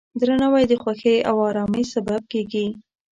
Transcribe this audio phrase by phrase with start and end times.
[0.19, 2.65] درناوی د خوښۍ او ارامۍ سبب کېږي.